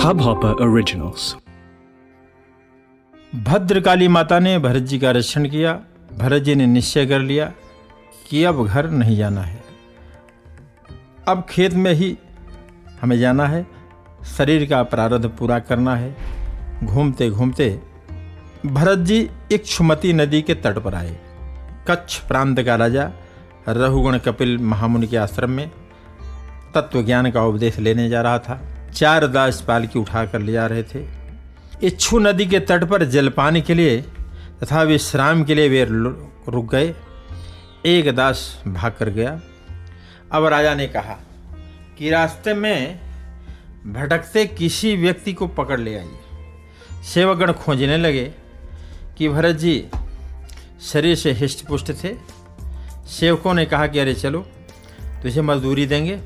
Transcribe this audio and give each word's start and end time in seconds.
Hubhopper 0.00 0.54
Originals. 0.54 1.34
Bhadrakali 3.34 4.08
माता 4.08 4.38
ने 4.38 4.58
भरत 4.58 4.82
जी 4.82 4.98
का 4.98 5.10
रक्षण 5.10 5.48
किया। 5.48 5.80
भरत 6.18 6.42
जी 6.42 6.54
ने 6.54 6.66
निश्चय 6.66 7.06
कर 7.06 7.20
लिया 7.20 7.52
कि 8.30 8.44
अब 8.44 8.66
घर 8.66 8.90
नहीं 8.90 9.16
जाना 9.16 9.40
है। 9.40 9.64
अब 11.28 11.46
खेत 11.50 11.74
में 11.74 11.92
ही 11.92 12.18
हमें 13.02 13.18
जाना 13.18 13.46
है। 13.46 13.66
शरीर 14.38 14.68
का 14.68 14.82
प्रारब्ध 14.82 15.28
पूरा 15.28 15.58
करना 15.58 15.96
है। 15.96 16.16
घूमते 16.86 17.30
घूमते 17.30 17.80
भरत 18.66 18.98
जी 18.98 19.30
इक्षुमती 19.52 20.12
नदी 20.12 20.42
के 20.42 20.54
तट 20.54 20.78
पर 20.78 20.94
आए। 20.94 21.18
कच्छ 21.90 22.18
प्रांत 22.18 22.60
का 22.60 22.74
राजा 22.74 23.10
रघुगण 23.68 24.18
कपिल 24.18 24.58
महामुनि 24.58 25.06
के 25.06 25.16
आश्रम 25.16 25.50
में 25.50 25.70
तत्व 26.74 27.02
ज्ञान 27.02 27.30
का 27.30 27.42
उपदेश 27.42 27.78
लेने 27.78 28.08
जा 28.08 28.22
रहा 28.22 28.38
था। 28.38 28.69
चार 28.94 29.26
दास 29.26 29.64
पालकी 29.68 29.98
उठा 29.98 30.24
कर 30.26 30.40
ले 30.40 30.52
जा 30.52 30.66
रहे 30.66 30.82
थे। 30.82 31.04
इच्छु 31.82 32.18
नदी 32.18 32.46
के 32.46 32.60
तट 32.60 32.84
पर 32.84 33.04
जलपान 33.04 33.60
के 33.60 33.74
लिए 33.74 34.00
तथा 34.62 34.82
विश्राम 34.82 35.44
के 35.44 35.54
लिए 35.54 35.68
वे 35.68 35.86
रुक 36.48 36.70
गए। 36.70 36.94
एक 37.86 38.14
दास 38.16 38.62
भाग 38.66 38.94
कर 38.98 39.08
गया। 39.08 39.40
अब 40.32 40.44
राजा 40.44 40.74
ने 40.74 40.86
कहा 40.86 41.18
कि 41.98 42.10
रास्ते 42.10 42.54
में 42.54 43.00
भटकते 43.86 44.46
किसी 44.46 44.96
व्यक्ति 44.96 45.32
को 45.32 45.46
पकड़ 45.46 45.80
ले 45.80 45.94
आइए। 45.96 47.02
सेवकगण 47.04 47.52
खोजने 47.52 47.96
लगे 47.96 48.32
कि 49.18 49.28
भरत 49.28 49.56
जी 49.56 49.86
शरीर 50.82 51.16
से 51.16 51.32
हिष्ट 51.32 51.66
पुष्ट 51.66 51.92
थे। 52.04 52.14
सेवकों 53.06 53.54
ने 53.54 53.64
कहा 53.66 53.86
कि 53.86 53.98
अरे 53.98 54.14
चलो, 54.14 54.46
तुझे 55.22 55.42
मजदूरी 55.42 55.86
देंगे। 55.86 56.20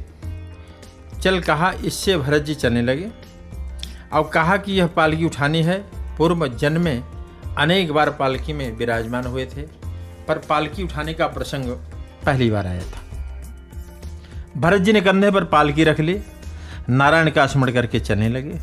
चल 1.24 1.38
कहा, 1.40 1.70
इससे 1.84 2.16
भरत 2.16 2.42
जी 2.42 2.54
चलने 2.54 2.80
लगे। 2.82 3.08
अब 4.12 4.28
कहा 4.28 4.56
कि 4.56 4.72
यह 4.72 4.86
पालकी 4.86 5.24
उठानी 5.24 5.62
है। 5.62 5.78
पूर्व 6.18 6.46
जन्म 6.48 6.80
में 6.80 7.02
अनेक 7.58 7.92
बार 7.92 8.10
पालकी 8.10 8.52
में 8.52 8.70
विराजमान 8.72 9.26
हुए 9.26 9.44
थे, 9.46 9.62
पर 10.28 10.38
पालकी 10.38 10.82
उठाने 10.82 11.14
का 11.14 11.26
प्रसंग 11.26 11.70
पहली 12.26 12.50
बार 12.50 12.66
आया 12.66 12.82
था। 12.82 13.00
भरत 14.56 14.80
जी 14.80 14.92
ने 14.92 15.00
कंधे 15.00 15.30
पर 15.30 15.44
पालकी 15.44 15.84
रख 15.84 16.00
ली, 16.00 16.18
नारायण 16.90 17.30
का 17.30 17.46
स्मरण 17.46 17.72
करके 17.72 18.00
चलने 18.00 18.28
लगे। 18.28 18.58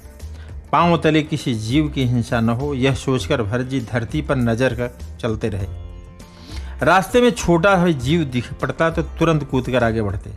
पाँव 0.72 0.98
तले 0.98 1.24
किसी 1.24 1.54
जीव 1.54 1.88
की 1.88 2.06
हिंसा 2.06 2.40
न 2.40 2.50
हो, 2.50 2.74
यह 2.74 2.94
सोचकर 2.96 3.44
भरत 3.44 3.66
जी 3.66 3.80
धरती 3.84 4.22
पर 4.22 4.36
नज़र 4.36 4.74
कर 4.74 5.18
चलते 5.22 5.50
रहे। 5.50 6.86
रास्ते 6.86 7.22
में 7.22 7.30
छोटा 7.32 7.76
हुआ 7.76 7.92
जीव 8.00 8.24
दिख 8.24 8.54
पड़ता 8.54 8.90
तो 8.90 9.02
तुरंत 9.02 9.44
कूद 9.44 9.70
कर 9.70 9.84
आगे 9.84 10.02
बढ़ते। 10.02 10.32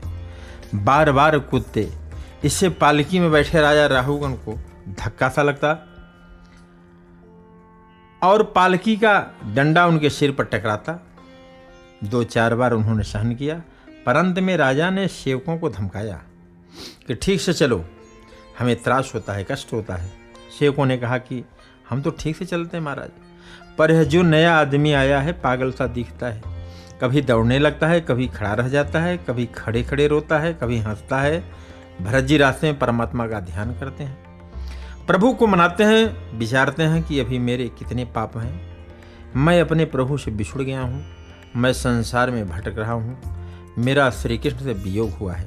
बार 0.77 1.12
बार 1.12 1.38
कूदते 1.41 1.88
इससे 2.45 2.69
पालकी 2.70 3.20
में 3.20 3.31
बैठे 3.33 3.61
राजा 3.61 3.87
राहुगण 3.87 4.33
को 4.39 4.55
धक्का 4.98 5.28
सा 5.28 5.42
लगता 5.42 5.73
और 8.23 8.42
पालकी 8.55 8.97
का 8.97 9.19
डंडा 9.47 9.87
उनके 9.87 10.11
सिर 10.11 10.33
पर 10.33 10.45
टकराता। 10.45 10.98
दो 12.05 12.22
चार 12.25 12.55
बार 12.55 12.72
उन्होंने 12.72 13.03
सहन 13.03 13.34
किया 13.34 13.62
परंत 14.06 14.39
में 14.39 14.56
राजा 14.56 14.91
ने 14.91 15.06
सेवकों 15.09 15.56
को 15.59 15.70
धमकाया 15.70 16.20
कि 17.06 17.15
ठीक 17.15 17.41
से 17.41 17.53
चलो, 17.53 17.84
हमें 18.59 18.77
त्रास 18.77 19.12
होता 19.15 19.33
है, 19.33 19.47
कष्ट 19.50 19.72
होता 19.72 19.97
है। 19.97 20.11
सेवकों 20.59 20.87
ने 20.87 20.97
कहा 20.98 21.19
कि 21.19 21.45
हम 21.91 22.03
तो 22.03 22.11
ठीक 22.11 22.37
से 22.37 22.45
चलते 22.45 22.77
हैं 22.77 22.84
महाराज, 22.84 23.11
पर 23.78 23.91
यह 23.91 24.05
जो 24.05 24.22
नया 24.22 24.55
आदमी 24.55 24.92
आया 24.92 25.20
है, 25.20 25.33
पागल 25.33 25.72
सा 25.72 25.87
दिखता 25.87 26.27
है। 26.27 26.42
कभी 27.03 27.22
दौड़ने 27.22 27.59
लगता 27.59 27.87
है, 27.87 28.00
कभी 28.00 28.27
खड़ा 28.28 28.53
रह 28.55 28.69
जाता 28.69 29.00
है, 29.00 29.17
कभी 29.19 29.47
खड़े 29.47 29.83
खड़े 29.83 30.06
रोता 30.09 30.39
है, 30.39 30.53
कभी 30.55 30.78
हंसता 30.78 31.20
है 31.20 31.45
भरत 32.03 32.25
जी 32.25 32.37
रास्ते 32.37 32.67
में 32.67 32.78
परमात्मा 32.78 33.27
का 33.27 33.41
ध्यान 33.41 33.73
करते 33.73 34.05
हैं। 34.05 35.06
प्रभु 35.06 35.33
को 35.33 35.47
मनाते 35.47 35.84
हैं, 35.84 36.39
विचारते 36.39 36.83
हैं 36.83 37.03
कि 37.03 37.20
अभी 37.20 37.39
मेरे 37.39 37.69
कितने 37.69 38.05
पाप 38.05 38.37
हैं। 38.37 38.61
मैं 39.37 39.60
अपने 39.60 39.84
प्रभु 39.84 40.19
से 40.19 40.31
बिछुड़ 40.31 40.62
गया 40.62 40.81
हूँ, 40.81 41.04
मैं 41.56 41.72
संसार 41.72 42.31
में 42.31 42.49
भटक 42.49 42.78
रहा 42.78 42.93
हूँ, 42.93 43.19
मेरा 43.78 44.10
श्री 44.10 44.38
कृष्ण 44.38 44.59
से 44.59 44.72
वियोग 44.72 45.10
हुआ 45.10 45.34
है। 45.34 45.47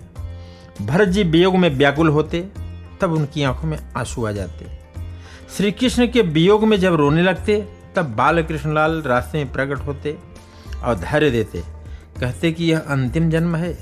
भरत 0.82 1.08
जी 1.08 1.24
वियोग 1.24 1.56
में 1.56 1.70
व्याकुल 1.70 2.10
होते, 2.10 2.42
तब 3.02 3.12
उनकी 3.12 3.44
आँखों 3.44 3.68
में 3.68 3.78
आँसू 3.98 4.26
आ 4.26 4.32
जाते। 4.32 4.66
श्री 5.58 5.72
कृष्ण 5.72 6.08
के 6.08 6.22
वियोग 6.22 6.64
में 6.64 6.80
जब 6.80 6.96
रोने 6.96 7.22
लगते, 7.22 7.66
तब 7.96 8.16
बाल 8.16 8.44
कृष्णलाल 8.44 9.02
रास्ते 9.02 9.38
में 9.38 9.52
प्रकट 9.52 9.80
होते 9.80 10.18
और 10.84 10.96
धैर्य 10.96 11.30
देते, 11.32 11.64
कहते 12.20 12.52
कि 12.52 12.66
यह 12.66 12.80
अंतिम 12.80 13.30
जन्म 13.30 13.56
है 13.56 13.74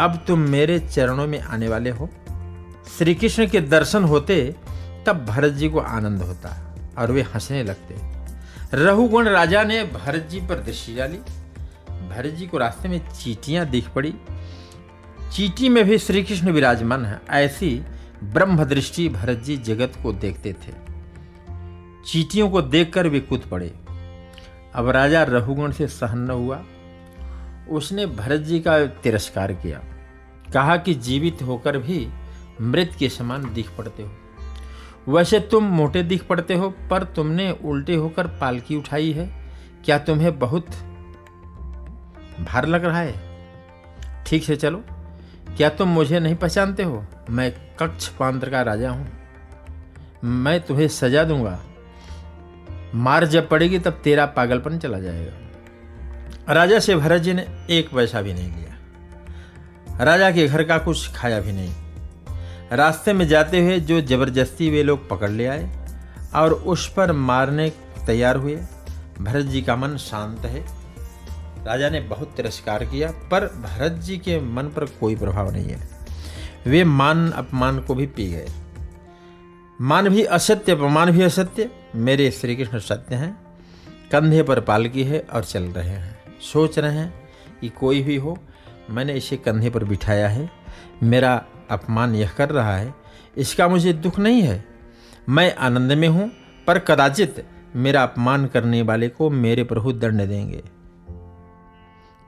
अब 0.00 0.24
तुम 0.26 0.38
मेरे 0.38 0.78
चरणों 0.78 1.26
में 1.26 1.40
आने 1.40 1.68
वाले 1.68 1.90
हो। 1.90 2.08
श्री 2.98 3.14
कृष्ण 3.14 3.46
के 3.46 3.60
दर्शन 3.60 4.04
होते 4.04 4.54
तब 5.06 5.24
भरत 5.24 5.52
जी 5.52 5.68
को 5.68 5.78
आनंद 5.78 6.22
होता 6.22 6.76
और 6.98 7.12
वे 7.12 7.22
हंसने 7.22 7.62
लगते। 7.62 7.94
रहुगुण 8.76 9.28
राजा 9.28 9.62
ने 9.64 9.84
भरत 9.84 10.28
जी 10.30 10.40
पर 10.40 10.54
दृष्टि 10.54 10.94
डाली। 10.94 11.18
भरत 12.08 12.34
जी 12.34 12.46
को 12.46 12.58
रास्ते 12.58 12.88
में 12.88 13.08
चीटियाँ 13.08 13.66
दिख 13.66 13.88
पड़ी। 13.88 14.14
चीटी 15.32 15.68
में 15.68 15.84
भी 15.84 15.98
श्री 15.98 16.22
कृष्ण 16.22 16.50
विराजमान 16.50 17.04
है, 17.04 17.20
ऐसी 17.30 17.82
ब्रह्म 18.24 18.64
दृष्टि 18.64 19.08
भरत 19.08 19.38
जी 19.38 19.56
जगत 19.56 19.92
को 20.02 20.12
देखते 20.12 20.52
थे। 20.52 20.72
चीटियों 22.06 22.50
को 22.50 22.62
देखकर 22.62 23.08
वे 23.08 23.20
कूद 23.20 23.40
पड़े। 23.40 23.74
अब 24.74 24.88
राजा 24.88 25.22
रघुगण 25.22 25.72
से 25.72 25.86
सहन 25.86 26.18
न 26.18 26.30
हुआ। 26.30 26.64
उसने 27.70 28.06
भरत 28.06 28.40
जी 28.40 28.60
का 28.60 28.86
तिरस्कार 28.86 29.52
किया। 29.52 29.82
कहा 30.52 30.76
कि 30.76 30.94
जीवित 30.94 31.42
होकर 31.42 31.78
भी 31.78 32.08
मृत 32.60 32.92
के 32.98 33.08
समान 33.08 33.54
दिख 33.54 33.70
पड़ते 33.78 34.02
हो। 34.02 34.10
वैसे 35.08 35.40
तुम 35.40 35.64
मोटे 35.64 36.02
दिख 36.02 36.24
पड़ते 36.24 36.54
हो, 36.54 36.70
पर 36.70 37.02
तुमने 37.02 37.58
उल्टे 37.64 37.94
होकर 37.94 38.26
पालकी 38.26 38.76
उठाई 38.76 39.12
है। 39.12 39.52
क्या 39.84 39.98
तुम्हें 39.98 40.38
बहुत 40.38 40.66
भार 42.40 42.66
लग 42.66 42.84
रहा 42.84 42.98
है? 42.98 43.20
ठीक 44.26 44.44
से 44.44 44.56
चलो। 44.56 44.84
क्या 45.56 45.68
तुम 45.68 45.88
मुझे 45.88 46.20
नहीं 46.20 46.34
पहचानते 46.34 46.82
हो? 46.82 47.04
मैं 47.30 47.76
कक्ष 47.78 48.08
पांत्र 48.08 48.50
का 48.50 48.62
राजा 48.62 48.90
हूँ। 48.90 49.08
मैं 50.24 50.60
तुम्हें 50.60 50.88
सजा 50.88 51.24
दूँगा। 51.24 51.60
मार 52.94 53.24
जब 53.24 53.48
पड़ेगी 53.48 53.78
तब 53.78 53.90
तेरा 53.90 54.26
पागलपन 54.26 54.78
चला 54.78 54.98
जाएगा। 54.98 55.47
राजा 56.48 56.78
से 56.78 56.96
भरत 56.96 57.22
जी 57.22 57.32
ने 57.32 57.46
एक 57.70 57.88
पैसा 57.94 58.22
भी 58.22 58.34
नहीं 58.34 58.52
लिया। 58.52 60.04
राजा 60.04 60.30
के 60.30 60.46
घर 60.48 60.62
का 60.64 60.78
कुछ 60.78 61.12
खाया 61.14 61.40
भी 61.40 61.52
नहीं। 61.52 61.72
रास्ते 62.72 63.12
में 63.12 63.26
जाते 63.28 63.60
हुए 63.60 63.78
जो 63.80 64.00
ज़बरदस्ती 64.00 64.70
वे 64.70 64.82
लोग 64.82 65.08
पकड़ 65.08 65.30
ले 65.30 65.46
आए 65.46 65.86
और 66.34 66.52
उस 66.52 66.92
पर 66.92 67.12
मारने 67.12 67.70
तैयार 68.06 68.36
हुए 68.36 68.56
भरत 69.20 69.44
जी 69.44 69.62
का 69.62 69.76
मन 69.76 69.96
शांत 69.96 70.44
है। 70.44 70.64
राजा 71.66 71.90
ने 71.90 72.00
बहुत 72.00 72.32
तिरस्कार 72.36 72.84
किया, 72.84 73.10
पर 73.10 73.46
भरत 73.46 73.92
जी 73.92 74.18
के 74.18 74.40
मन 74.40 74.62
पर 74.62 74.84
कोई 74.84 75.16
प्रभाव 75.16 75.50
नहीं 75.50 75.68
है। 75.68 75.88
वे 76.66 76.84
मान 76.84 77.30
अपमान 77.30 77.80
को 77.80 77.94
भी 77.94 78.06
पी 78.06 78.30
गए। 78.32 78.46
मान 79.80 80.08
भी 80.08 80.24
असत्य, 80.24 80.72
अपमान 80.72 81.10
भी 81.10 81.22
असत्य, 81.22 81.70
मेरे 81.94 82.30
श्री 82.30 82.56
कृष्ण 82.56 82.78
सत्य 82.78 83.16
हैं, 83.16 83.36
कंधे 84.12 84.42
पर 84.42 84.60
पालकी 84.60 85.04
है 85.04 85.26
और 85.32 85.44
चल 85.44 85.62
रहे 85.62 85.88
हैं। 85.88 86.18
सोच 86.42 86.78
रहे 86.78 86.92
हैं 86.92 87.12
कि 87.60 87.68
कोई 87.68 88.02
भी 88.02 88.16
हो, 88.16 88.36
मैंने 88.90 89.14
इसे 89.14 89.36
कंधे 89.36 89.70
पर 89.70 89.84
बिठाया 89.84 90.28
है। 90.28 90.50
मेरा 91.02 91.34
अपमान 91.70 92.14
यह 92.14 92.30
कर 92.36 92.50
रहा 92.50 92.76
है, 92.76 92.94
इसका 93.36 93.68
मुझे 93.68 93.92
दुख 93.92 94.18
नहीं 94.18 94.42
है। 94.42 94.64
मैं 95.28 95.54
आनंद 95.56 95.92
में 95.92 96.08
हूँ, 96.08 96.30
पर 96.66 96.78
कदाचित 96.78 97.44
मेरा 97.76 98.02
अपमान 98.02 98.46
करने 98.46 98.82
वाले 98.82 99.08
को 99.08 99.30
मेरे 99.30 99.64
प्रभु 99.64 99.92
दंड 99.92 100.26
देंगे। 100.26 100.62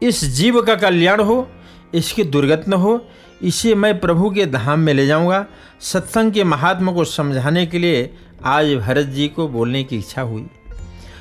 इस 0.03 0.25
जीव 0.25 0.61
का 0.63 0.75
कल्याण 0.75 1.21
हो, 1.21 1.47
इसकी 1.95 2.25
दुर्गत 2.25 2.65
न 2.69 2.73
हो, 2.73 3.01
इसे 3.43 3.75
मैं 3.75 3.99
प्रभु 4.01 4.31
के 4.31 4.47
धाम 4.47 4.81
में 4.81 4.93
ले 4.95 5.07
जाऊँगा। 5.07 5.45
सत्संग 5.81 6.33
के 6.33 6.45
महात्मा 6.45 6.93
को 6.93 7.05
समझाने 7.05 7.67
के 7.67 7.79
लिए 7.79 8.15
आज 8.45 8.75
भरत 8.75 9.07
जी 9.07 9.29
को 9.29 9.49
बोलने 9.49 9.83
की 9.85 9.97
इच्छा 9.97 10.23
हुई। 10.23 10.47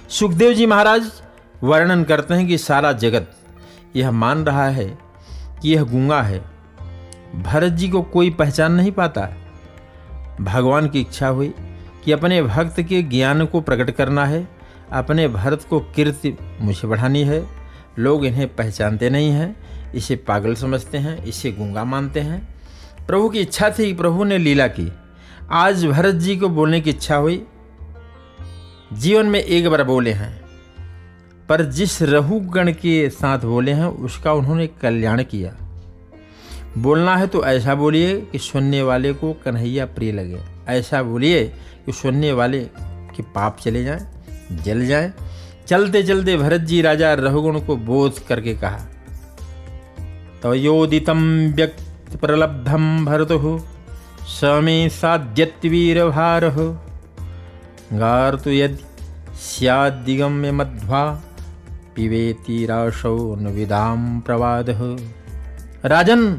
सुखदेव 0.09 0.53
जी 0.53 0.65
महाराज 0.65 1.11
वर्णन 1.63 2.03
करते 2.03 2.33
हैं 2.33 2.47
कि 2.47 2.57
सारा 2.57 2.91
जगत 2.91 3.31
यह 3.95 4.11
मान 4.11 4.45
रहा 4.45 4.67
है 4.67 4.97
कि 5.61 5.75
यह 5.75 5.83
गूँगा 5.83 6.21
है। 6.21 6.45
भरत 7.35 7.71
जी 7.71 7.89
को 7.89 8.01
कोई 8.01 8.29
पहचान 8.29 8.71
नहीं 8.71 8.91
पाता। 8.91 9.29
भगवान 10.41 10.89
की 10.89 11.01
इच्छा 11.01 11.27
हुई 11.27 11.53
कि 12.05 12.11
अपने 12.11 12.43
भक्त 12.43 12.81
के 12.81 13.03
ज्ञान 13.03 13.45
को 13.45 13.61
प्रकट 13.61 13.91
करना 13.91 14.25
है। 14.25 14.47
अपने 14.91 15.27
भरत 15.27 15.65
को 15.69 15.79
कीर्ति 15.79 16.37
मुझे 16.61 16.87
बढ़ानी 16.87 17.23
है। 17.23 17.47
लोग 17.99 18.25
इन्हें 18.25 18.55
पहचानते 18.55 19.09
नहीं 19.09 19.29
हैं। 19.29 19.55
इसे 19.91 20.15
पागल 20.15 20.55
समझते 20.55 20.97
हैं, 20.97 21.23
इसे 21.23 21.51
गूँगा 21.51 21.83
मानते 21.83 22.19
हैं। 22.19 22.55
प्रभु 23.07 23.29
की 23.29 23.39
इच्छा 23.39 23.69
थी, 23.69 23.93
प्रभु 23.93 24.23
ने 24.23 24.37
लीला 24.37 24.67
की। 24.67 24.93
आज 25.51 25.85
भरत 25.85 26.15
जी 26.15 26.37
को 26.37 26.49
बोलने 26.49 26.81
की 26.81 26.89
इच्छा 26.89 27.15
हुई। 27.15 27.45
जीवन 28.93 29.25
में 29.25 29.39
एक 29.39 29.69
बार 29.69 29.83
बोले 29.83 30.11
हैं। 30.13 30.48
पर 31.49 31.63
जिस 31.71 32.01
रहुगण 32.01 32.71
के 32.71 33.09
साथ 33.09 33.39
बोले 33.45 33.71
हैं 33.71 33.85
उसका 33.85 34.33
उन्होंने 34.33 34.67
कल्याण 34.81 35.23
किया। 35.23 35.55
बोलना 36.77 37.15
है 37.17 37.27
तो 37.27 37.43
ऐसा 37.45 37.75
बोलिए 37.75 38.19
कि 38.21 38.39
सुनने 38.39 38.81
वाले 38.81 39.13
को 39.13 39.33
कन्हैया 39.45 39.85
प्रिय 39.85 40.11
लगे। 40.11 40.39
ऐसा 40.67 41.01
बोलिए 41.03 41.43
कि 41.85 41.91
सुनने 41.91 42.31
वाले 42.31 42.59
के 43.15 43.23
पाप 43.35 43.57
चले 43.59 43.83
जाएँ, 43.83 44.07
जल 44.63 44.85
जाएँ। 44.85 45.11
चलते 45.67 46.01
चलते 46.03 46.35
भरत 46.37 46.61
जी 46.61 46.81
राजा 46.81 47.13
रघुगुण 47.13 47.59
को 47.59 47.75
बोध 47.77 48.19
करके 48.19 48.53
कहा 48.55 48.79
तयोदितम 50.43 51.21
व्यक्त 51.55 52.15
प्रलब्धम 52.15 53.05
भरत 53.05 53.31
हो 53.31 53.57
समे 54.29 54.77
साध्यवीर 54.89 56.03
भार 56.05 56.45
हो 56.45 56.67
तो 58.37 58.51
यदि 58.51 58.83
स्यादिगम्य 59.39 60.51
मध्वा 60.51 61.01
पिबेति 61.95 62.65
राशौ 62.65 63.15
विदाम 63.35 64.19
प्रवाद। 64.21 64.69
राजन, 65.85 66.31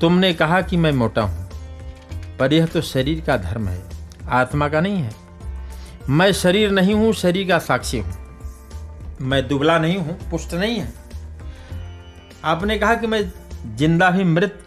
तुमने 0.00 0.32
कहा 0.34 0.60
कि 0.62 0.76
मैं 0.76 0.92
मोटा 0.92 1.22
हूँ, 1.22 1.48
पर 2.38 2.52
यह 2.52 2.66
तो 2.66 2.80
शरीर 2.82 3.20
का 3.20 3.36
धर्म 3.38 3.68
है, 3.68 3.82
आत्मा 4.30 4.68
का 4.68 4.80
नहीं 4.80 4.96
है। 4.96 5.14
मैं 6.10 6.32
शरीर 6.32 6.70
नहीं 6.70 6.94
हूँ, 6.94 7.12
शरीर 7.12 7.48
का 7.48 7.58
साक्षी 7.60 7.98
हूँ। 7.98 8.20
मैं 9.22 9.46
दुबला 9.48 9.78
नहीं 9.78 9.96
हूँ, 9.96 10.18
पुष्ट 10.30 10.54
नहीं 10.54 10.78
है। 10.78 10.92
आपने 12.44 12.78
कहा 12.78 12.94
कि 12.94 13.06
मैं 13.06 13.22
ज़िंदा 13.76 14.10
भी 14.10 14.24
मृत 14.24 14.58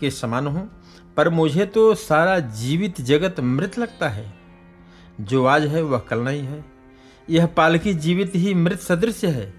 के 0.00 0.10
समान 0.12 0.46
हूँ, 0.46 0.68
पर 1.16 1.28
मुझे 1.30 1.66
तो 1.66 1.94
सारा 1.94 2.38
जीवित 2.38 3.00
जगत 3.02 3.40
मृत 3.40 3.78
लगता 3.78 4.08
है। 4.08 4.32
जो 5.22 5.44
आज 5.46 5.66
है, 5.66 5.82
वह 5.82 5.98
कल 6.00 6.20
नहीं 6.20 6.42
है। 6.42 6.64
यह 7.30 7.46
पालकी 7.46 7.94
जीवित 7.94 8.32
ही 8.34 8.54
मृत 8.54 8.80
सदृश 8.80 9.24
है। 9.24 9.54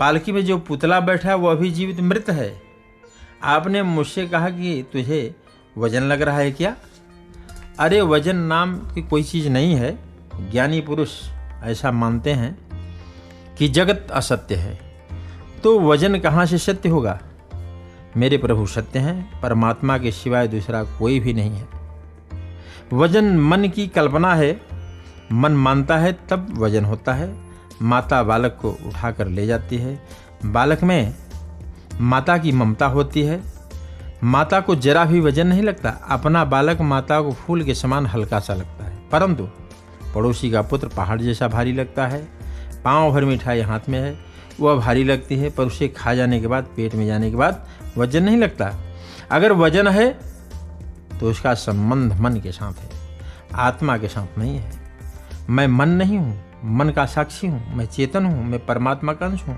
पालकी 0.00 0.32
में 0.32 0.44
जो 0.44 0.58
पुतला 0.58 1.00
बैठा 1.00 1.28
है, 1.28 1.36
वह 1.36 1.54
भी 1.54 1.70
जीवित 1.70 2.00
मृत 2.00 2.30
है। 2.30 2.62
आपने 3.42 3.82
मुझसे 3.82 4.26
कहा 4.26 4.48
कि 4.48 4.86
तुझे 4.92 5.34
वज़न 5.78 6.02
लग 6.02 6.22
रहा 6.22 6.38
है 6.38 6.52
क्या? 6.52 6.76
अरे, 7.78 8.00
वज़न 8.00 8.36
नाम 8.36 8.76
की 8.76 9.02
कोई 9.02 9.22
चीज़ 9.22 9.48
नहीं 9.48 9.74
है। 9.74 9.98
ज्ञानी 10.34 10.80
पुरुष 10.80 11.10
ऐसा 11.62 11.90
मानते 11.90 12.32
हैं 12.32 12.58
कि 13.58 13.68
जगत 13.68 14.06
असत्य 14.10 14.54
है। 14.54 14.80
तो 15.64 15.80
वज़न 15.80 16.18
कहाँ 16.18 16.46
से 16.46 16.58
सत्य 16.58 16.88
होगा? 16.88 17.20
मेरे 18.16 18.38
प्रभु 18.38 18.66
सत्य 18.66 18.98
हैं, 18.98 19.40
परमात्मा 19.40 19.98
के 19.98 20.12
सिवाय 20.12 20.48
दूसरा 20.48 20.84
कोई 20.84 21.20
भी 21.20 21.32
नहीं 21.32 21.50
है। 21.50 21.68
वज़न 22.92 23.38
मन 23.38 23.68
की 23.68 23.86
कल्पना 23.86 24.34
है 24.34 24.60
मन 25.32 25.52
मानता 25.52 25.98
है, 25.98 26.18
तब 26.28 26.58
वज़न 26.58 26.84
होता 26.84 27.12
है। 27.12 27.40
माता 27.82 28.22
बालक 28.22 28.58
को 28.62 28.70
उठाकर 28.70 29.28
ले 29.28 29.46
जाती 29.46 29.76
है। 29.76 30.06
बालक 30.46 30.82
में 30.82 31.14
माता 32.00 32.38
की 32.38 32.52
ममता 32.52 32.86
होती 32.86 33.22
है। 33.22 33.42
माता 34.24 34.60
को 34.60 34.74
जरा 34.74 35.04
भी 35.04 35.20
वज़न 35.20 35.46
नहीं 35.46 35.62
लगता। 35.62 35.90
अपना 35.90 36.44
बालक 36.44 36.80
माता 36.80 37.20
को 37.20 37.32
फूल 37.32 37.62
के 37.62 37.74
समान 37.74 38.06
हल्का 38.06 38.40
सा 38.40 38.54
लगता 38.54 38.84
है। 38.84 39.08
परंतु 39.12 39.48
पड़ोसी 40.14 40.50
का 40.50 40.62
पुत्र 40.62 40.88
पहाड़ 40.88 41.20
जैसा 41.20 41.48
भारी 41.48 41.72
लगता 41.72 42.06
है। 42.06 42.28
पाँव 42.84 43.12
भर 43.12 43.24
मिठाई 43.24 43.60
हाथ 43.60 43.80
में 43.88 44.00
है। 44.00 44.18
वह 44.60 44.74
भारी 44.74 45.04
लगती 45.04 45.36
है, 45.36 45.50
पर 45.50 45.64
उसे 45.64 45.88
खा 45.88 46.14
जाने 46.14 46.40
के 46.40 46.46
बाद, 46.46 46.64
पेट 46.64 46.94
में 46.94 47.06
जाने 47.06 47.30
के 47.30 47.36
बाद 47.36 47.66
वज़न 47.98 48.22
नहीं 48.22 48.36
लगता। 48.36 48.74
अगर 49.30 49.52
वज़न 49.52 49.88
है 49.88 50.18
तो 51.20 51.30
उसका 51.30 51.54
संबंध 51.54 52.20
मन 52.20 52.36
के 52.36 52.52
साथ 52.52 52.72
है। 52.72 52.90
आत्मा 53.54 53.98
के 53.98 54.08
साथ 54.08 54.38
नहीं 54.38 54.56
है। 54.58 54.81
मैं 55.50 55.66
मन 55.66 55.88
नहीं 55.88 56.18
हूँ, 56.18 56.40
मन 56.64 56.90
का 56.90 57.06
साक्षी 57.06 57.46
हूँ, 57.46 57.74
मैं 57.74 57.86
चेतन 57.86 58.24
हूँ, 58.24 58.44
मैं 58.44 58.64
परमात्मा 58.66 59.12
का 59.12 59.26
अंश 59.26 59.42
हूँ। 59.42 59.56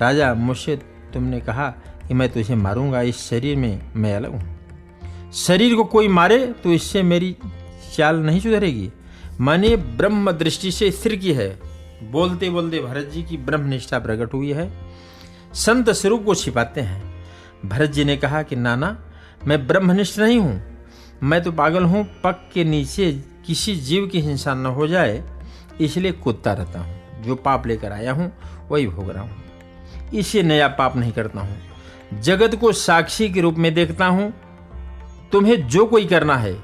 राजा 0.00 0.32
मुझसे 0.34 0.76
तुमने 1.14 1.40
कहा 1.40 1.68
कि 2.08 2.14
मैं 2.14 2.28
तुझे 2.28 2.54
मारूँगा, 2.54 3.02
इस 3.02 3.28
शरीर 3.30 3.56
में 3.56 3.80
मैं 3.96 4.16
अलग 4.16 4.32
हूँ। 4.32 5.32
शरीर 5.32 5.74
को 5.74 5.84
कोई 5.84 6.08
मारे 6.08 6.46
तो 6.46 6.72
इससे 6.72 7.02
मेरी 7.02 7.36
चाल 7.96 8.16
नहीं 8.16 8.40
सुधरेगी। 8.40 8.90
मैंने 9.40 9.76
ब्रह्म 9.76 10.32
दृष्टि 10.32 10.70
से 10.72 10.90
स्थिर 10.90 11.16
की 11.16 11.32
है। 11.32 11.48
बोलते 12.02 12.50
बोलते 12.50 12.80
भरत 12.80 13.10
जी 13.10 13.22
की 13.22 13.36
ब्रह्म 13.36 13.66
निष्ठा 13.66 13.98
प्रकट 13.98 14.34
हुई 14.34 14.52
है। 14.52 14.70
संत 15.54 15.90
स्वरूप 15.90 16.24
को 16.24 16.34
छिपाते 16.34 16.80
हैं। 16.80 17.02
भरत 17.64 17.90
जी 17.90 18.04
ने 18.04 18.16
कहा 18.16 18.42
कि, 18.42 18.56
नाना, 18.56 18.96
मैं 19.46 19.66
ब्रह्मनिष्ठ 19.66 20.18
नहीं 20.18 20.38
हूँ। 20.38 20.62
मैं 21.22 21.42
तो 21.42 21.52
पागल 21.52 21.84
हूँ, 21.84 22.04
पग 22.24 22.48
के 22.54 22.64
नीचे 22.64 23.10
किसी 23.46 23.74
जीव 23.76 24.06
की 24.06 24.20
हिंसा 24.20 24.54
न 24.54 24.66
हो 24.66 24.86
जाए, 24.86 25.22
इसलिए 25.80 26.12
कूदता 26.12 26.52
रहता 26.52 26.80
हूँ, 26.80 27.22
जो 27.22 27.34
पाप 27.34 27.66
लेकर 27.66 27.92
आया 27.92 28.12
हूँ, 28.12 28.32
वही 28.70 28.86
भोग 28.86 29.10
रहा 29.10 29.22
हूँ। 29.22 30.10
इसे 30.14 30.42
नया 30.42 30.68
पाप 30.68 30.96
नहीं 30.96 31.12
करता 31.12 31.40
हूँ। 31.40 32.20
जगत 32.20 32.54
को 32.54 32.72
साक्षी 32.72 33.28
के 33.30 33.40
रूप 33.40 33.58
में 33.58 33.72
देखता 33.74 34.06
हूँ। 34.06 34.32
तुम्हें 35.32 35.66
जो 35.68 35.86
कोई 35.86 36.06
करना 36.06 36.36
है, 36.36 36.56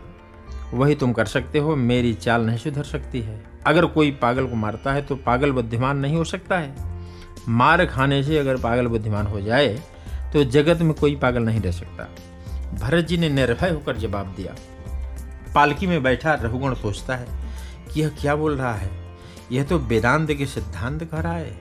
वही 0.75 0.95
तुम 0.95 1.13
कर 1.13 1.27
सकते 1.27 1.59
हो, 1.59 1.77
मेरी 1.77 2.13
चाल 2.15 2.43
नहीं 2.43 2.59
सुधर 2.59 2.83
सकती 2.83 3.21
है। 3.21 3.43
अगर 3.67 3.87
कोई 3.87 4.11
पागल 4.13 4.47
को 4.47 4.57
मारता 4.57 4.93
है 4.93 5.03
तो 5.03 5.17
पागल 5.17 5.53
बुद्धिमान 5.53 5.99
नहीं 5.99 6.17
हो 6.17 6.25
सकता 6.25 6.59
है। 6.59 6.87
मार 7.49 7.85
खाने 7.87 8.23
से 8.23 8.39
अगर 8.39 8.57
पागल 8.57 8.87
बुद्धिमान 8.87 9.27
हो 9.27 9.41
जाए 9.41 9.69
तो 10.33 10.43
जगत 10.47 10.83
में 10.83 10.93
कोई 10.95 11.17
पागल 11.17 11.43
नहीं 11.43 11.61
रह 11.61 11.71
सकता। 11.71 12.09
भरत 12.79 13.05
जी 13.05 13.17
ने 13.17 13.29
निर्भय 13.29 13.71
होकर 13.71 13.97
जवाब 13.97 14.35
दिया 14.37 14.55
पालकी 15.55 15.87
में 15.87 16.03
बैठा 16.03 16.35
रघुगण 16.35 16.75
सोचता 16.75 17.17
है 17.17 17.27
कि 17.95 18.01
यह 18.01 18.09
क्या 18.09 18.37
बोल 18.37 18.57
रहा 18.57 18.75
है? 18.75 19.19
यह 19.53 19.65
तो 19.65 19.79
वेदांत 19.79 20.33
के 20.33 20.47
सिद्धांत 20.47 21.05
कह 21.05 21.21
रहा 21.21 21.37
है। 21.37 21.61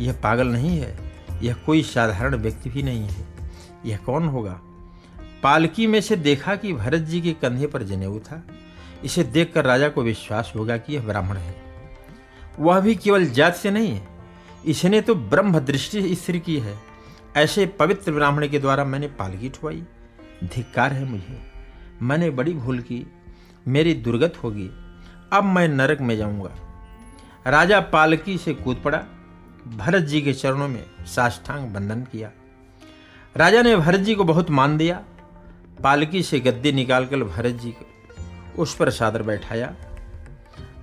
यह 0.00 0.12
पागल 0.12 0.46
नहीं 0.46 0.78
है। 0.78 1.12
यह 1.42 1.54
कोई 1.54 1.82
साधारण 1.82 2.34
व्यक्ति 2.34 2.70
भी 2.70 2.82
नहीं 2.82 3.02
है। 3.02 3.26
यह 3.86 3.96
कौन 3.96 4.28
होगा? 4.28 4.60
पालकी 5.42 5.86
में 5.86 6.00
से 6.00 6.16
देखा 6.16 6.56
कि 6.56 6.72
भरत 6.72 7.00
जी 7.00 7.20
के 7.20 7.32
कंधे 7.32 7.66
पर 7.66 7.82
जनेऊ 7.82 8.18
था। 8.18 8.42
इसे 9.04 9.22
देखकर 9.22 9.64
राजा 9.64 9.88
को 9.88 10.02
विश्वास 10.02 10.52
होगा 10.56 10.76
कि 10.76 10.94
यह 10.94 11.02
ब्राह्मण 11.02 11.36
है। 11.36 11.62
वह 12.58 12.80
भी 12.80 12.94
केवल 12.94 13.26
जात 13.26 13.56
से 13.56 13.70
नहीं 13.70 13.88
है। 13.88 14.08
इसने 14.66 15.00
तो 15.00 15.14
ब्रह्म 15.14 15.58
दृष्टि 15.58 16.14
स्थिर 16.14 16.38
की 16.38 16.58
है। 16.58 16.78
ऐसे 17.36 17.66
पवित्र 17.66 18.12
ब्राह्मण 18.12 18.48
के 18.48 18.58
द्वारा 18.58 18.84
मैंने 18.84 19.06
पालकी 19.06 19.48
ठुआई। 19.48 19.82
धिक्कार 20.44 20.92
है 20.92 21.04
मुझे। 21.04 21.49
मैंने 22.02 22.30
बड़ी 22.30 22.52
भूल 22.52 22.78
की, 22.78 23.06
मेरी 23.68 23.94
दुर्गत 23.94 24.34
होगी, 24.44 24.70
अब 25.32 25.44
मैं 25.44 25.68
नरक 25.68 26.00
में 26.00 26.16
जाऊँगा। 26.16 26.50
राजा 27.46 27.80
पालकी 27.80 28.38
से 28.38 28.54
कूद 28.54 28.80
पड़ा, 28.84 28.98
भरत 29.68 30.02
जी 30.02 30.20
के 30.20 30.32
चरणों 30.32 30.68
में 30.68 30.84
साष्टांग 31.06 31.68
बंधन 31.68 32.00
किया। 32.02 32.30
राजा 33.36 33.62
ने 33.62 33.76
भरत 33.76 34.00
जी 34.00 34.14
को 34.14 34.24
बहुत 34.24 34.50
मान 34.50 34.76
दिया। 34.76 35.02
पालकी 35.82 36.22
से 36.22 36.40
गद्दी 36.40 36.72
निकालकर 36.72 37.24
भरत 37.24 37.54
जी 37.54 37.70
को 37.70 38.62
उस 38.62 38.74
पर 38.76 38.90
सादर 38.90 39.22
बैठाया। 39.22 39.74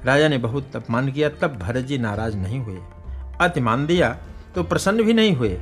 राजा 0.06 0.28
ने 0.28 0.38
बहुत 0.38 0.76
अपमान 0.76 1.12
किया, 1.12 1.30
तब 1.30 1.58
भरत 1.58 1.86
जी 1.86 1.98
नाराज़ 1.98 2.38
नहीं 2.38 2.60
हुए। 2.60 2.80
अति 3.42 3.62
मान 3.62 3.86
दिया 3.86 4.18
तो 4.56 4.64
प्रसन्न 4.64 5.04
भी 5.04 5.14
नहीं 5.14 5.36
हुए। 5.36 5.60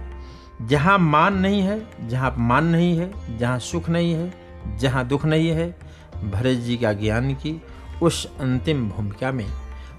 जहाँ 0.61 0.97
मान 0.99 1.37
नहीं 1.37 1.61
है, 1.61 2.07
जहाँ 2.09 2.31
अपमान 2.31 2.65
नहीं 2.65 2.97
है, 2.97 3.37
जहाँ 3.37 3.59
सुख 3.59 3.89
नहीं 3.89 4.13
है 4.13 4.44
जहाँ 4.77 5.07
दुख 5.07 5.25
नहीं 5.25 5.49
है, 5.49 5.79
भरत 6.23 6.57
जी 6.57 6.77
का 6.77 6.93
ज्ञान 6.93 7.33
की 7.33 7.61
उस 8.01 8.37
अंतिम 8.39 8.89
भूमिका 8.89 9.31
में 9.31 9.45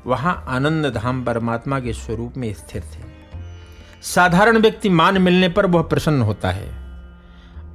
वहाँ 0.07 0.45
आनंद 0.49 0.87
धाम 0.87 1.25
परमात्मा 1.25 1.81
के 1.81 1.93
स्वरूप 1.93 2.35
में 2.37 2.55
स्थिर 2.55 2.83
थे 2.83 3.17
साधारण 4.03 4.59
व्यक्ति 4.59 4.89
मान 4.89 5.19
मिलने 5.19 5.49
पर 5.49 5.67
वह 5.67 5.83
प्रसन्न 5.83 6.23
होता 6.23 6.51
है। 6.51 6.69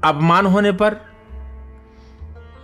अपमान 0.03 0.45
होने 0.45 0.71
पर 0.71 0.97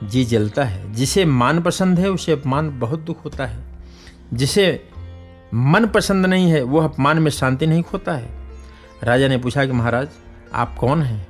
जी 0.03 0.25
जलता 0.25 0.63
है। 0.63 0.93
जिसे 0.93 1.25
मान 1.25 1.62
पसंद 1.62 2.00
है, 2.00 2.10
उसे 2.10 2.31
अपमान 2.31 2.79
बहुत 2.79 3.00
दुख 3.00 3.25
होता 3.25 3.46
है। 3.46 3.63
जिसे 4.34 4.89
मन 5.53 5.86
पसंद 5.86 6.25
नहीं 6.25 6.51
है, 6.51 6.63
वह 6.63 6.86
अपमान 6.86 7.19
में 7.19 7.31
शांति 7.31 7.67
नहीं 7.67 7.84
खोता 7.84 8.13
है। 8.13 8.29
राजा 9.03 9.27
ने 9.27 9.38
पूछा 9.38 9.65
कि 9.65 9.72
महाराज, 9.72 10.10
आप 10.53 10.75
कौन 10.75 11.01
हैं? 11.01 11.27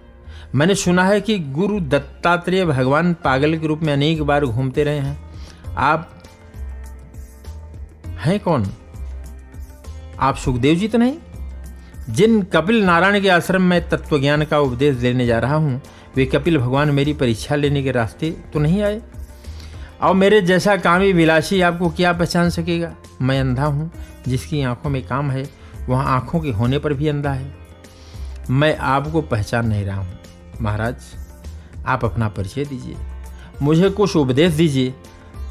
मैंने 0.56 0.76
सुना 0.76 1.04
है 1.04 1.22
कि 1.22 1.40
गुरु 1.40 1.80
दत्तात्रेय 1.80 2.66
भगवान 2.66 3.14
पागल 3.14 3.58
के 3.58 3.68
रूप 3.68 3.80
में 3.84 3.94
अनेक 3.94 4.24
बार 4.24 4.46
घूमते 4.46 4.84
रहे 4.84 5.00
हैं। 5.00 5.18
आप 5.78 6.10
हैं 8.18 8.40
कौन? 8.40 8.66
आप 10.20 10.36
सुखदेव 10.36 10.76
जी 10.76 10.88
तो 10.88 10.98
नहीं? 10.98 11.18
जिन 12.10 12.42
कपिल 12.44 12.84
नारायण 12.84 13.22
के 13.22 13.30
आश्रम 13.30 13.62
में 13.62 13.90
तत्व 13.90 14.20
ज्ञान 14.20 14.44
का 14.46 14.60
उपदेश 14.60 14.96
देने 14.96 15.26
जा 15.26 15.40
रहा 15.40 15.56
हूँ, 15.56 15.82
वे 16.16 16.26
कपिल 16.26 16.58
भगवान 16.58 16.92
मेरी 16.92 17.14
परीक्षा 17.14 17.56
लेने 17.56 17.84
के 17.84 17.92
रास्ते 17.92 18.32
तो 18.54 18.60
नहीं 18.60 18.82
आए? 18.82 19.02
और 20.02 20.16
मेरे 20.16 20.42
जैसा 20.42 20.76
कामी 20.78 21.14
विलासी 21.14 21.62
आपको 21.62 21.90
क्या 21.90 22.14
पहचान 22.14 22.50
सकेगा? 22.50 22.96
मैं 23.22 23.40
अंधा 23.40 23.66
हूँ, 23.66 23.92
जिसकी 24.28 24.62
आँखों 24.62 24.90
में 24.90 25.08
काम 25.08 25.32
है, 25.32 25.50
वह 25.90 26.02
आँखों 26.02 26.40
के 26.40 26.50
होने 26.50 26.80
पर 26.80 26.94
भी 26.94 27.08
अंधा 27.08 27.32
है। 27.32 27.56
मैं 28.50 28.78
आपको 28.78 29.22
पहचान 29.22 29.68
नहीं 29.68 29.86
रहा 29.86 29.98
हूँ। 29.98 30.20
महाराज, 30.62 30.96
आप 31.88 32.06
अपना 32.06 32.30
परिचय 32.30 32.66
दीजिए। 32.66 32.96
मुझे 33.62 33.90
कुछ 33.90 34.16
उपदेश 34.16 34.54
दीजिए। 34.54 34.94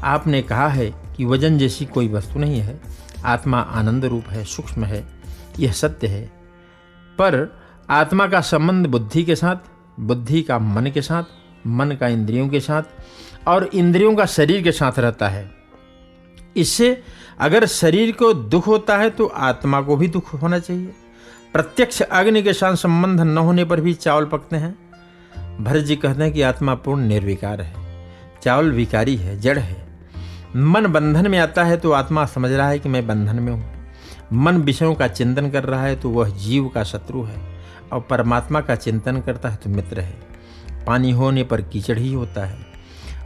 आपने 0.03 0.41
कहा 0.41 0.67
है 0.67 0.93
कि 1.17 1.25
वज़न 1.25 1.57
जैसी 1.57 1.85
कोई 1.85 2.07
वस्तु 2.07 2.39
नहीं 2.39 2.59
है। 2.59 2.81
आत्मा 3.25 3.59
आनंद 3.59 4.05
रूप 4.05 4.23
है, 4.27 4.43
सूक्ष्म 4.43 4.83
है, 4.83 5.07
यह 5.59 5.71
सत्य 5.71 6.07
है। 6.07 6.25
पर 7.19 7.59
आत्मा 7.89 8.27
का 8.27 8.41
संबंध 8.41 8.87
बुद्धि 8.87 9.23
के 9.23 9.35
साथ, 9.35 9.55
बुद्धि 9.99 10.41
का 10.41 10.59
मन 10.59 10.91
के 10.91 11.01
साथ, 11.01 11.23
मन 11.67 11.91
का 11.91 12.07
इंद्रियों 12.07 12.49
के 12.49 12.59
साथ 12.59 12.83
और 13.47 13.69
इंद्रियों 13.73 14.15
का 14.15 14.25
शरीर 14.25 14.63
के 14.63 14.71
साथ 14.71 14.99
रहता 14.99 15.27
है। 15.27 15.51
इससे 16.57 17.03
अगर 17.39 17.65
शरीर 17.65 18.11
को 18.11 18.33
दुख 18.33 18.67
होता 18.67 18.97
है 18.97 19.09
तो 19.09 19.25
आत्मा 19.25 19.81
को 19.81 19.95
भी 19.95 20.07
दुख 20.07 20.33
होना 20.33 20.59
चाहिए। 20.59 20.93
प्रत्यक्ष 21.53 22.01
अग्नि 22.01 22.43
के 22.43 22.53
साथ 22.53 22.75
संबंध 22.75 23.21
न 23.21 23.37
होने 23.37 23.65
पर 23.65 23.81
भी 23.81 23.93
चावल 23.93 24.25
पकते 24.25 24.55
हैं। 24.55 24.86
भरत 25.59 25.83
जी 25.83 25.95
कहते 25.95 26.23
हैं 26.23 26.31
कि 26.33 26.41
आत्मा 26.41 26.73
पूर्ण 26.75 27.01
निर्विकार 27.01 27.61
है, 27.61 27.73
चावल 28.43 28.71
विकारी 28.71 29.15
है, 29.15 29.39
जड़ 29.39 29.57
है। 29.59 29.85
मन 30.55 30.87
बंधन 30.87 31.29
में 31.31 31.37
आता 31.39 31.63
है 31.63 31.77
तो 31.77 31.91
आत्मा 31.91 32.25
समझ 32.25 32.51
रहा 32.51 32.67
है 32.69 32.79
कि 32.79 32.89
मैं 32.89 33.05
बंधन 33.07 33.35
में 33.35 33.51
हूँ। 33.51 33.63
मन 34.35 34.57
विषयों 34.57 34.93
का 34.95 35.07
चिंतन 35.07 35.49
कर 35.49 35.63
रहा 35.63 35.83
है 35.83 35.95
तो 35.95 36.09
वह 36.09 36.29
जीव 36.37 36.67
का 36.67 36.83
शत्रु 36.83 37.23
है, 37.23 37.41
और 37.93 37.99
परमात्मा 38.01 38.61
का 38.61 38.75
चिंतन 38.75 39.21
करता 39.21 39.49
है 39.49 39.55
तो 39.55 39.69
मित्र 39.69 40.01
है। 40.01 40.85
पानी 40.85 41.11
होने 41.11 41.43
पर 41.43 41.61
कीचड़ 41.63 41.97
ही 41.97 42.13
होता 42.13 42.45
है, 42.45 42.57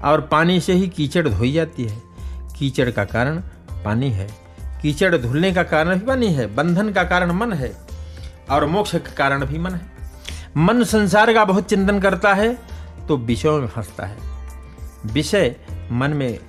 और 0.04 0.22
पानी 0.22 0.60
से 0.60 0.74
ही 0.74 0.88
कीचड़ 0.90 1.28
धोई 1.28 1.52
जाती 1.52 1.86
है। 1.86 2.02
कीचड़ 2.60 2.90
का 2.90 3.06
कारण 3.06 3.42
पानी 3.86 4.10
है, 4.12 4.28
कीचड़ 4.82 5.16
धुलने 5.18 5.52
का 5.54 5.64
कारण 5.66 5.96
भी 5.96 6.06
पानी 6.06 6.28
है, 6.28 6.54
बंधन 6.56 6.92
का 6.92 7.04
कारण 7.04 7.32
मन 7.34 7.54
है, 7.54 7.74
और 8.50 8.66
मोक्ष 8.66 8.92
का 8.92 9.14
कारण 9.18 9.46
भी 9.46 9.60
मन 9.60 9.74
है। 9.74 9.91
मन 10.58 10.84
संसार 10.84 11.34
का 11.34 11.46
बहुत 11.46 11.70
चिंतन 11.70 12.00
करता 12.00 12.34
है 12.34 12.58
तो 13.08 13.18
विषयों 13.18 13.60
में 13.62 13.68
फंसता 13.68 14.06
है। 14.06 14.18
विषय 15.06 15.56
मन 15.92 16.12
में 16.12 16.40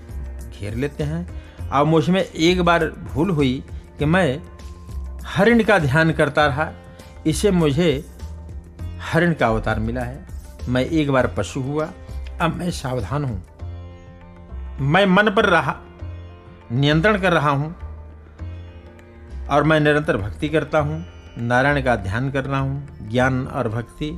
घेर 0.60 0.74
लेते 0.74 1.04
हैं। 1.04 1.42
और 1.70 1.84
मुझमें 1.84 2.22
एक 2.22 2.62
बार 2.62 2.86
भूल 2.86 3.30
हुई 3.30 3.64
कि 3.98 4.04
मैं 4.04 4.42
हरिण 5.26 5.62
का 5.64 5.78
ध्यान 5.78 6.12
करता 6.12 6.46
रहा। 6.46 6.70
इसे 7.26 7.50
मुझे 7.50 8.04
हरिण 9.00 9.34
का 9.34 9.46
अवतार 9.46 9.80
मिला 9.80 10.00
है। 10.00 10.26
मैं 10.68 10.82
एक 10.82 11.10
बार 11.10 11.26
पशु 11.26 11.60
हुआ। 11.60 11.90
अब 12.40 12.56
मैं 12.56 12.70
सावधान 12.70 13.24
हूँ। 13.24 13.42
मैं 14.80 15.06
मन 15.06 15.30
पर 15.30 15.44
रहा, 15.44 15.76
नियंत्रण 16.72 17.20
कर 17.20 17.32
रहा 17.32 17.50
हूँ। 17.50 17.76
और 19.50 19.62
मैं 19.62 19.80
निरंतर 19.80 20.16
भक्ति 20.16 20.48
करता 20.48 20.78
हूँ। 20.78 21.06
नारायण 21.38 21.82
का 21.82 21.96
ध्यान 21.96 22.30
कर 22.30 22.44
रहा 22.44 22.60
हूँ, 22.60 23.08
ज्ञान 23.10 23.46
और 23.46 23.68
भक्ति 23.68 24.10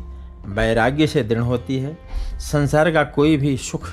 वैराग्य 0.47 1.07
से 1.07 1.23
दृढ़ 1.23 1.39
होती 1.39 1.79
है। 1.79 1.99
संसार 2.39 2.91
का 2.91 3.05
कोई 3.05 3.37
भी 3.37 3.57
सुख 3.57 3.89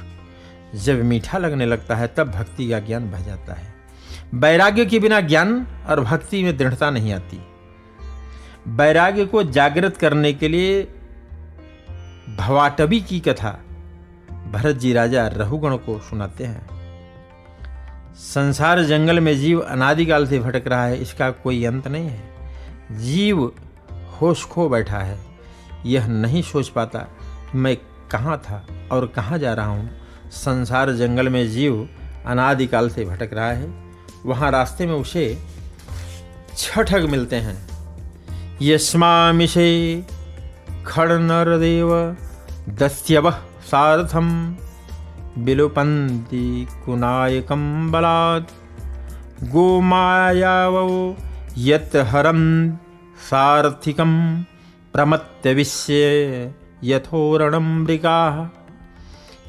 जब 0.75 1.04
मीठा 1.04 1.38
लगने 1.38 1.66
लगता 1.66 1.96
है, 1.96 2.08
तब 2.08 2.32
भक्ति 2.32 2.70
का 2.70 2.80
ज्ञान 2.80 3.12
बह 3.12 3.20
जाता 3.20 3.54
है। 3.54 3.74
वैराग्य 4.34 4.86
के 4.86 5.00
बिना 5.00 5.22
ज्ञान 5.22 5.68
और 5.90 6.01
भक्ति 6.01 6.44
में 6.44 6.58
दृढ़ता 6.58 6.90
नहीं 6.90 7.13
आती। 7.13 7.40
वैराग्य 8.68 9.25
को 9.25 9.44
जागृत 9.44 9.98
करने 9.98 10.34
के 10.34 10.48
लिए 10.48 10.84
भवाटवी 12.38 13.01
की 13.01 13.20
कथा 13.20 13.60
भरत 14.51 14.75
जी 14.75 14.94
राजा 14.94 15.28
रहुगण 15.28 15.75
को 15.75 16.00
सुनाते 16.00 16.44
हैं। 16.44 16.70
संसार 18.16 18.84
जंगल 18.84 19.20
में 19.20 19.38
जीव 19.38 19.60
अनादिकाल 19.60 20.28
से 20.28 20.40
भटक 20.40 20.68
रहा 20.68 20.86
है, 20.86 21.01
इसका 21.01 21.32
कोई 21.32 21.66
अंत 21.66 21.88
नहीं 21.88 22.10
है। 22.10 22.30
जीव 22.98 23.51
होश 24.21 24.45
खो 24.45 24.69
बैठा 24.69 24.98
है। 24.98 25.19
यह 25.86 26.07
नहीं 26.07 26.41
सोच 26.41 26.69
पाता 26.69 27.07
मैं 27.55 27.77
कहाँ 28.12 28.38
था 28.38 28.67
और 28.91 29.07
कहाँ 29.07 29.38
जा 29.38 29.53
रहा 29.53 29.65
हूँ। 29.65 29.89
संसार 30.31 30.91
जंगल 30.91 31.29
में 31.29 31.50
जीव 31.50 31.89
अनादिकाल 32.25 32.89
से 32.89 33.05
भटक 33.05 33.29
रहा 33.33 33.51
है। 33.51 33.74
वहाँ 34.25 34.51
रास्ते 34.51 34.86
में 34.86 34.93
उसे 34.93 35.43
छठग 36.57 37.10
मिलते 37.10 37.36
हैं। 37.36 37.67
यस्मामिषे 38.62 40.05
खड़नरदेव 40.86 42.17
दस्यव 42.69 43.31
सारथम 43.71 44.55
विलुपन्ति 45.38 46.67
कुनायकं 46.86 47.91
बलात्। 47.91 48.51
गोमायावो 49.43 51.17
यत् 51.58 51.96
हरं 51.96 52.72
सारथिकं 53.29 54.12
प्रमत्तविश्य 54.93 56.53
यथोरणं 56.84 57.84
मृगाः। 57.84 58.48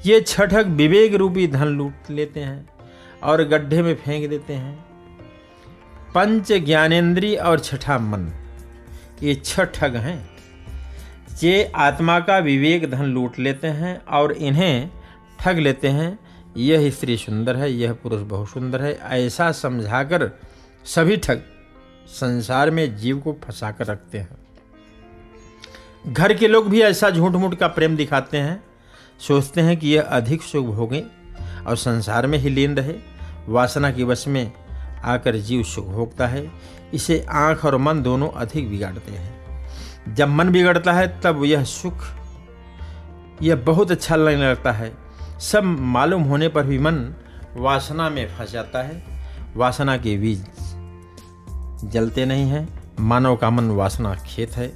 ये 0.07 0.21
छठक 0.21 0.65
विवेक 0.67 1.15
रूपी 1.15 1.47
धन 1.47 1.67
लूट 1.67 2.11
लेते 2.11 2.41
हैं 2.41 2.69
और 3.23 3.43
गड्ढे 3.45 3.83
में 3.83 3.95
फेंक 3.95 4.29
देते 4.31 4.53
हैं। 4.53 4.75
पंच 6.15 6.53
ज्ञानेन्द्रीय 6.53 7.37
और 7.37 7.59
छठा 7.59 7.99
मन, 7.99 8.31
ये 9.23 9.35
छठग 9.35 9.97
हैं। 9.97 10.31
ये 11.43 11.73
आत्मा 11.75 12.21
का 12.21 12.39
विवेक 12.39 12.91
धन 12.91 13.05
लूट 13.05 13.39
लेते 13.39 13.69
हैं 13.69 14.05
और 14.07 14.33
इन्हें 14.33 14.91
ठग 15.41 15.59
लेते 15.59 15.89
हैं। 15.89 16.19
यह 16.57 16.91
स्त्री 16.91 17.17
सुंदर 17.17 17.57
है, 17.57 17.73
यह 17.73 17.93
पुरुष 17.93 18.21
बहुत 18.21 18.49
सुंदर 18.49 18.83
है, 18.83 18.99
ऐसा 19.03 19.53
समझाकर 19.53 20.31
सभी 20.85 21.17
ठग 21.17 21.43
संसार 22.07 22.71
में 22.71 22.97
जीव 22.97 23.19
को 23.19 23.33
फंसा 23.33 23.71
कर 23.71 23.87
रखते 23.87 24.19
हैं। 24.19 24.29
घर 26.13 26.35
के 26.35 26.49
लोग 26.49 26.69
भी 26.69 26.83
ऐसा 26.83 27.11
झूठ 27.11 27.33
मूठ 27.33 27.55
का 27.55 27.69
प्रेम 27.69 27.97
दिखाते 27.97 28.39
हैं। 28.39 28.65
सोचते 29.21 29.61
हैं 29.61 29.77
कि 29.77 29.89
यह 29.89 30.03
अधिक 30.03 30.43
सुख 30.43 30.67
भोगे 30.67 31.05
और 31.67 31.77
संसार 31.77 32.27
में 32.27 32.39
ही 32.39 32.51
लीन 32.51 32.77
रहे। 32.77 32.95
वासना 33.49 33.91
की 33.91 34.05
वश 34.05 34.29
में 34.29 34.53
आकर 35.05 35.37
जीव 35.37 35.63
सुख 35.63 35.87
भोगता 35.87 36.27
है। 36.27 36.53
इसे 36.95 37.27
आँख 37.31 37.65
और 37.65 37.77
मन 37.77 38.03
दोनों 38.03 38.29
अधिक 38.29 38.71
बिगाड़ते 38.71 39.13
हैं। 39.13 39.43
जब 40.15 40.29
मन 40.29 40.49
बिगड़ता 40.49 40.93
है, 40.93 41.21
तब 41.21 41.45
यह 41.45 41.65
सुख, 41.65 42.05
यह 43.43 43.57
बहुत 43.57 43.91
अच्छा 43.91 44.17
लगने 44.17 44.51
लगता 44.51 44.73
है। 44.73 44.95
सब 45.41 45.65
मालूम 45.65 46.23
होने 46.23 46.49
पर 46.49 46.65
भी 46.65 46.79
मन 46.79 47.15
वासना 47.57 48.11
में 48.11 48.29
फंस 48.29 48.53
जाता 48.53 48.83
है। 48.83 49.05
वासना 49.57 49.97
के 49.97 50.17
बीज 50.17 50.47
जलते 51.85 52.27
नहीं 52.27 52.51
हैं। 52.51 52.69
मानव 53.01 53.37
का 53.37 53.51
मन 53.51 53.71
वासना 53.71 54.15
खेत 54.15 54.53
है। 54.53 54.73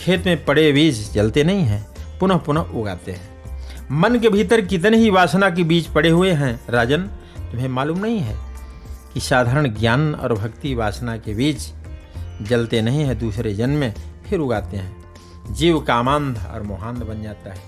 खेत 0.00 0.26
में 0.26 0.44
पड़े 0.44 0.72
बीज 0.72 1.12
जलते 1.12 1.44
नहीं 1.44 1.62
हैं। 1.62 1.90
पुनः 2.18 2.36
पुनः 2.36 2.60
उगाते 2.60 3.12
हैं। 3.12 3.30
मन 3.92 4.18
के 4.18 4.28
भीतर 4.28 4.60
कितने 4.60 4.96
ही 4.96 5.10
वासना 5.10 5.50
के 5.50 5.64
बीज 5.64 5.86
पड़े 5.86 6.08
हुए 6.08 6.32
हैं, 6.32 6.60
राजन, 6.70 7.02
तुम्हें 7.38 7.68
मालूम 7.68 7.98
नहीं 7.98 8.18
है 8.18 8.36
कि 9.14 9.20
साधारण 9.20 9.74
ज्ञान 9.74 10.14
और 10.14 10.34
भक्ति 10.34 10.74
वासना 10.74 11.16
के 11.16 11.34
बीज 11.34 11.72
जलते 12.42 12.82
नहीं 12.82 13.04
हैं, 13.04 13.18
दूसरे 13.18 13.54
जन्म 13.54 13.74
में 13.74 13.94
फिर 14.28 14.38
उगाते 14.38 14.76
हैं। 14.76 14.96
जीव 15.50 15.80
कामांध 15.80 16.38
और 16.54 16.62
मोहांध 16.62 16.98
बन 16.98 17.22
जाता 17.22 17.50
है। 17.50 17.60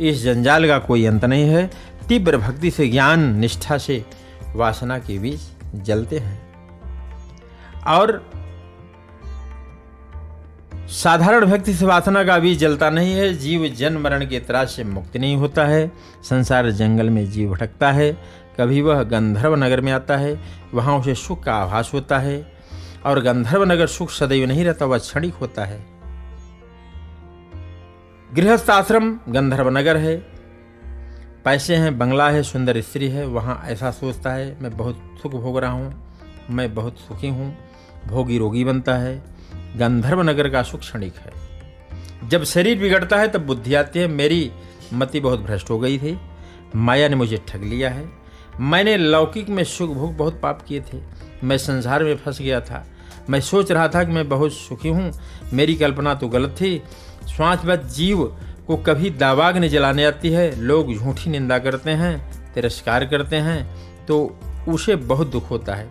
इस 0.00 0.22
जंजाल 0.22 0.66
का 0.66 0.78
कोई 0.78 1.06
अंत 1.06 1.24
नहीं 1.24 1.44
है। 1.44 1.70
तीव्र 2.08 2.36
भक्ति 2.36 2.70
से 2.70 2.88
ज्ञान 2.88 3.38
निष्ठा 3.38 3.78
से 3.78 4.04
वासना 4.54 4.98
के 4.98 5.18
बीज 5.18 5.40
जलते 5.74 6.18
हैं। 6.18 6.45
और 7.86 8.30
साधारण 10.76 11.44
व्यक्ति 11.44 11.74
से 11.74 11.86
वासना 11.86 12.24
का 12.24 12.38
भी 12.38 12.56
जलता 12.56 12.90
नहीं 12.90 13.14
है। 13.14 13.34
जीव 13.34 13.68
जन्म 13.68 14.00
मरण 14.00 14.26
के 14.26 14.40
त्रास 14.40 14.70
से 14.70 14.84
मुक्त 14.84 15.16
नहीं 15.16 15.36
होता 15.36 15.64
है। 15.64 15.92
संसार 16.22 16.70
जंगल 16.70 17.10
में 17.10 17.30
जीव 17.30 17.50
भटकता 17.50 17.92
है। 17.92 18.18
कभी 18.60 18.80
वह 18.80 19.02
गंधर्व 19.02 19.54
नगर 19.54 19.80
में 19.80 19.92
आता 19.92 20.16
है। 20.16 20.40
वहाँ 20.74 20.98
उसे 20.98 21.14
सुख 21.14 21.44
का 21.44 21.54
आभास 21.54 21.90
होता 21.94 22.18
है। 22.18 22.52
और 23.06 23.20
गंधर्व 23.20 23.64
नगर 23.64 23.86
सुख 23.86 24.10
सदैव 24.10 24.48
नहीं 24.48 24.64
रहता, 24.64 24.86
वह 24.86 24.98
क्षणिक 24.98 25.34
होता 25.34 25.64
है। 25.64 25.86
गृहस्थ 28.34 28.70
आश्रम 28.70 29.20
गंधर्व 29.28 29.68
नगर 29.68 29.96
है। 29.96 30.16
पैसे 31.44 31.76
हैं, 31.76 31.98
बंगला 31.98 32.30
है, 32.30 32.42
सुंदर 32.42 32.80
स्त्री 32.80 33.08
है। 33.08 33.26
वहाँ 33.26 33.62
ऐसा 33.64 33.90
सोचता 33.90 34.32
है, 34.32 34.56
मैं 34.60 34.76
बहुत 34.76 35.14
सुख 35.22 35.32
भोग 35.32 35.58
रहा 35.58 35.70
हूँ। 35.70 36.06
मैं 36.50 36.74
बहुत 36.74 36.98
सुखी 36.98 37.28
हूँ। 37.28 37.65
भोगी 38.06 38.38
रोगी 38.38 38.64
बनता 38.64 38.94
है, 38.94 39.22
गंधर्व 39.76 40.22
नगर 40.22 40.48
का 40.48 40.62
सुख 40.62 40.80
क्षणिक 40.80 41.14
है। 41.16 41.32
जब 42.28 42.44
शरीर 42.44 42.78
बिगड़ता 42.78 43.16
है, 43.16 43.28
तब 43.28 43.46
बुद्धि 43.46 43.74
आती 43.74 43.98
है, 43.98 44.06
मेरी 44.08 44.50
मति 44.94 45.20
बहुत 45.20 45.40
भ्रष्ट 45.40 45.70
हो 45.70 45.78
गई 45.78 45.98
थी, 45.98 46.18
माया 46.76 47.08
ने 47.08 47.16
मुझे 47.16 47.42
ठग 47.48 47.62
लिया 47.62 47.90
है। 47.90 48.08
मैंने 48.60 48.96
लौकिक 48.96 49.48
में 49.48 49.64
सुख 49.64 49.90
भोग 49.90 50.16
बहुत 50.16 50.40
पाप 50.40 50.62
किए 50.62 50.80
थे। 50.80 50.98
मैं 51.44 51.58
संसार 51.58 52.04
में 52.04 52.16
फंस 52.16 52.40
गया 52.40 52.60
था। 52.60 52.86
मैं 53.30 53.40
सोच 53.40 53.72
रहा 53.72 53.88
था 53.88 54.04
कि 54.04 54.12
मैं 54.12 54.28
बहुत 54.28 54.52
सुखी 54.52 54.88
हूँ। 54.88 55.12
मेरी 55.52 55.74
कल्पना 55.74 56.14
तो 56.14 56.28
गलत 56.28 56.50
थी। 56.50 56.82
श्वासवत 57.36 57.84
जीव 57.84 58.24
को 58.66 58.76
कभी 58.76 59.10
दावाग्नि 59.10 59.68
जलाने 59.68 60.04
आती 60.04 60.30
है। 60.30 60.60
लोग 60.60 60.94
झूठी 60.94 61.30
निंदा 61.30 61.58
करते 61.58 61.90
हैं, 61.90 62.32
तिरस्कार 62.54 63.04
करते 63.04 63.36
हैं 63.36 63.76
तो 64.06 64.40
उसे 64.68 64.96
बहुत 64.96 65.30
दुख 65.30 65.50
होता 65.50 65.74
है। 65.74 65.88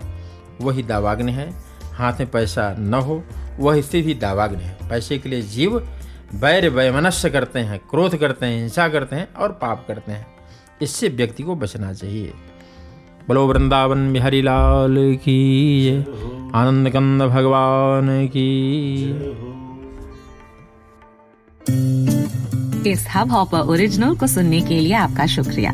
वही 0.61 0.83
दावाग्नि 0.83 1.31
है। 1.31 1.64
हाथ 1.95 2.13
में 2.13 2.31
पैसा 2.31 2.75
न 2.79 2.93
हो, 2.93 3.23
वह 3.59 3.81
स्थिति 3.81 4.01
भी 4.01 4.13
दावाग्नि 4.13 4.63
है। 4.63 4.77
पैसे 4.89 5.17
के 5.17 5.29
लिए 5.29 5.41
जीव 5.41 5.87
वैर 6.35 6.69
वैमनस्य 6.69 7.29
करते 7.29 7.59
हैं, 7.59 7.79
क्रोध 7.79 8.17
करते 8.17 8.45
हैं, 8.45 8.59
हिंसा 8.59 8.87
करते 8.87 9.15
हैं 9.15 9.33
और 9.33 9.51
पाप 9.51 9.85
करते 9.87 10.11
हैं। 10.11 10.27
इससे 10.81 11.09
व्यक्ति 11.09 11.43
को 11.43 11.55
बचना 11.55 11.93
चाहिए। 11.93 12.33
बोलो, 13.27 13.47
वृंदावन 13.47 14.13
बिहारी 14.13 14.41
लाल 14.41 15.15
की 15.15 15.89
आनंद 16.55 16.89
कंद 16.89 17.21
भगवान 17.21 18.27
की 18.27 18.95
इस 22.89 23.07
हब 23.15 23.31
हॉपर 23.31 23.59
ओरिजिनल 23.59 24.15
को 24.15 24.27
सुनने 24.27 24.61
के 24.61 24.79
लिए 24.79 24.93
आपका 24.93 25.25
शुक्रिया। 25.25 25.73